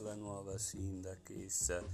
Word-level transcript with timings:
la 0.00 0.14
nuova 0.14 0.56
sindachessa? 0.56 1.84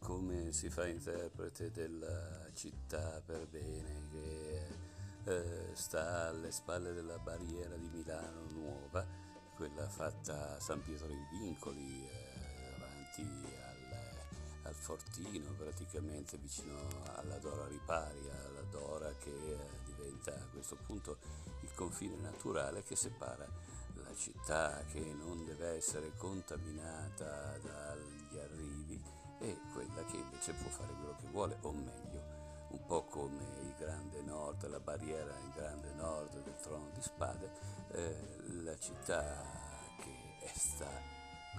Come 0.00 0.52
si 0.52 0.68
fa 0.68 0.86
interprete 0.86 1.70
della 1.70 2.46
città 2.52 3.22
per 3.24 3.46
bene 3.46 4.02
che 4.10 4.66
eh, 5.24 5.70
sta 5.72 6.28
alle 6.28 6.50
spalle 6.50 6.92
della 6.92 7.18
barriera 7.18 7.74
di 7.74 7.88
Milano 7.88 8.42
Nuova, 8.50 9.02
quella 9.56 9.88
fatta 9.88 10.56
a 10.56 10.60
San 10.60 10.82
Pietro 10.82 11.08
in 11.08 11.26
Vincoli, 11.30 12.06
eh, 12.06 12.70
davanti 12.70 13.22
al, 13.22 14.68
al, 14.68 14.74
Fortino, 14.74 15.50
praticamente 15.56 16.36
vicino 16.36 16.76
alla 17.14 17.38
Dora 17.38 17.66
Ripari, 17.66 18.28
alla 18.28 18.62
Dora 18.70 19.10
che 19.14 19.30
eh, 19.30 19.56
diventa 19.86 20.34
a 20.34 20.46
questo 20.52 20.76
punto 20.84 21.16
il 21.62 21.72
confine 21.74 22.16
naturale 22.16 22.82
che 22.82 22.94
separa 22.94 23.46
città 24.18 24.82
che 24.90 24.98
non 24.98 25.44
deve 25.44 25.76
essere 25.76 26.12
contaminata 26.16 27.56
dagli 27.58 28.36
arrivi 28.36 29.00
e 29.38 29.56
quella 29.72 30.04
che 30.06 30.16
invece 30.16 30.52
può 30.54 30.68
fare 30.68 30.92
quello 30.94 31.14
che 31.20 31.26
vuole, 31.28 31.56
o 31.60 31.70
meglio, 31.70 32.22
un 32.70 32.84
po' 32.84 33.04
come 33.04 33.44
il 33.62 33.74
Grande 33.78 34.20
Nord, 34.22 34.68
la 34.68 34.80
barriera 34.80 35.32
il 35.38 35.52
Grande 35.54 35.92
Nord 35.92 36.42
del 36.42 36.56
Trono 36.56 36.90
di 36.92 37.00
Spade, 37.00 37.50
eh, 37.92 38.16
la 38.64 38.76
città 38.76 39.40
che 40.00 40.50
sta 40.52 40.90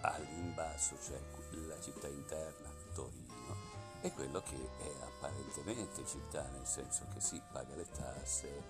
all'imbasso, 0.02 0.98
cioè 1.02 1.20
la 1.66 1.80
città 1.80 2.08
interna, 2.08 2.70
Torino, 2.94 3.56
è 4.02 4.12
quello 4.12 4.42
che 4.42 4.58
è 4.58 5.04
apparentemente 5.04 6.06
città, 6.06 6.46
nel 6.50 6.68
senso 6.68 7.06
che 7.14 7.22
si 7.22 7.42
paga 7.54 7.74
le 7.76 7.90
tasse, 7.90 8.64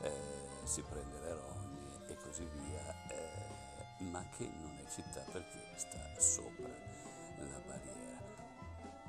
eh, 0.00 0.64
si 0.64 0.82
prende 0.82 1.20
le 1.20 1.32
rogne 1.32 1.65
e 2.08 2.16
così 2.16 2.48
via, 2.54 2.94
eh, 3.08 4.02
ma 4.04 4.24
che 4.36 4.48
non 4.60 4.78
è 4.78 4.88
città 4.88 5.20
perché 5.32 5.60
sta 5.76 6.18
sopra 6.18 6.68
la 6.68 7.60
barriera. 7.66 8.20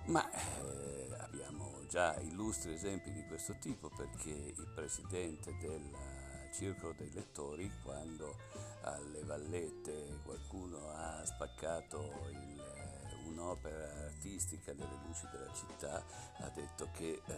Ma 0.05 0.29
eh, 0.31 1.15
abbiamo 1.19 1.85
già 1.87 2.15
illustri 2.19 2.73
esempi 2.73 3.11
di 3.11 3.25
questo 3.25 3.57
tipo 3.59 3.89
perché 3.89 4.29
il 4.29 4.71
presidente 4.73 5.55
del 5.57 5.89
Circolo 6.53 6.93
dei 6.97 7.11
Lettori, 7.11 7.71
quando 7.83 8.35
alle 8.81 9.23
Vallette 9.23 10.19
qualcuno 10.23 10.89
ha 10.91 11.23
spaccato 11.25 12.27
il, 12.29 12.86
un'opera 13.37 14.05
artistica 14.05 14.73
delle 14.73 14.97
luci 15.05 15.27
della 15.31 15.53
città, 15.53 16.03
ha 16.39 16.49
detto 16.49 16.89
che 16.91 17.21
eh, 17.23 17.35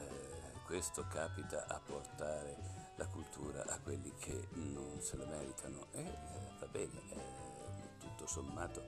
questo 0.65 1.05
capita 1.09 1.67
a 1.67 1.79
portare 1.79 2.57
la 2.95 3.05
cultura 3.07 3.65
a 3.67 3.79
quelli 3.79 4.11
che 4.17 4.47
non 4.53 5.01
se 5.01 5.17
la 5.17 5.25
meritano 5.25 5.87
e 5.91 6.01
eh, 6.01 6.13
va 6.59 6.67
bene, 6.67 7.01
eh, 7.09 7.97
tutto 7.99 8.25
sommato. 8.27 8.83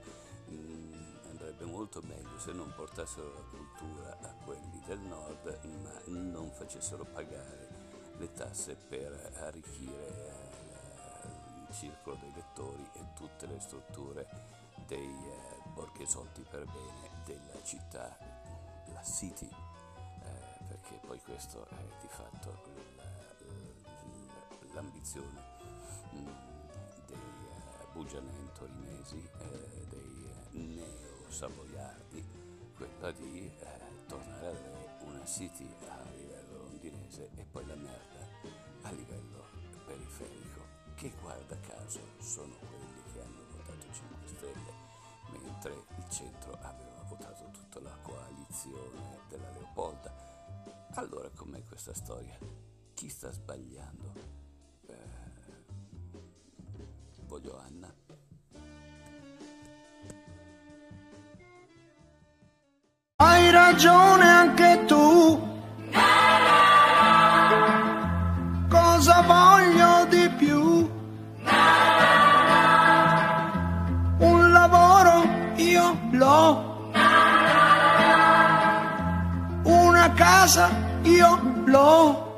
Mh, 0.46 0.54
mm, 0.54 1.16
andrebbe 1.28 1.64
molto 1.66 2.00
meglio 2.02 2.38
se 2.38 2.52
non 2.52 2.72
portassero 2.74 3.32
la 3.32 3.44
cultura 3.50 4.18
a 4.20 4.34
quelli 4.44 4.82
del 4.86 5.00
nord, 5.00 5.60
ma 5.82 6.00
non 6.06 6.50
facessero 6.50 7.04
pagare 7.04 7.68
le 8.16 8.32
tasse 8.32 8.74
per 8.74 9.32
arricchire 9.40 10.08
eh, 10.08 11.28
il 11.68 11.74
circolo 11.74 12.16
dei 12.20 12.32
lettori 12.34 12.88
e 12.94 13.00
tutte 13.14 13.46
le 13.46 13.60
strutture 13.60 14.26
dei 14.86 15.08
eh, 15.08 15.61
borghesotti 15.74 16.44
per 16.48 16.64
bene 16.66 17.10
della 17.24 17.62
città, 17.62 18.16
la 18.92 19.02
City, 19.02 19.48
eh, 19.48 20.64
perché 20.68 21.00
poi 21.06 21.20
questo 21.20 21.66
è 21.68 22.00
di 22.00 22.08
fatto 22.08 22.70
l'ambizione 24.72 25.40
mm, 26.14 26.28
dei 27.06 27.18
bugianen 27.92 28.50
torinesi, 28.54 29.28
dei 29.88 30.30
neo 30.52 31.30
savoiardi 31.30 32.24
quella 32.76 33.10
di 33.12 33.46
eh, 33.46 34.06
tornare 34.06 34.48
ad 34.48 34.56
avere 34.56 34.96
una 35.00 35.24
city 35.24 35.68
a 35.88 36.10
livello 36.16 36.58
londinese 36.64 37.30
e 37.36 37.44
poi 37.50 37.66
la 37.66 37.74
merda 37.74 38.28
a 38.82 38.90
livello 38.90 39.44
periferico, 39.86 40.60
che 40.94 41.12
guarda 41.20 41.58
caso 41.60 42.00
sono 42.18 42.54
mentre 45.62 45.84
il 45.96 46.08
centro 46.08 46.58
aveva 46.60 47.02
votato 47.08 47.48
tutta 47.52 47.80
la 47.80 47.96
coalizione 48.02 49.20
della 49.28 49.48
Leopolda. 49.50 50.12
Allora 50.94 51.28
com'è 51.34 51.64
questa 51.64 51.94
storia? 51.94 52.36
Chi 52.94 53.08
sta 53.08 53.30
sbagliando? 53.30 54.12
Eh, 54.86 54.96
voglio 57.26 57.58
Anna. 57.58 57.94
ragione 63.52 64.31
io 75.70 75.98
l'ho. 76.10 76.90
Una 79.64 80.12
casa 80.14 80.68
io 81.02 81.38
l'ho. 81.66 82.31